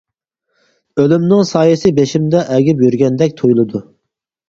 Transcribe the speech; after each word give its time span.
ئۆلۈمنىڭ 1.03 1.45
سايىسى 1.51 1.93
بېشىمدا 2.01 2.43
ئەگىپ 2.57 2.85
يۈرگەندەك 2.89 3.41
تۇيۇلىدۇ. 3.43 3.89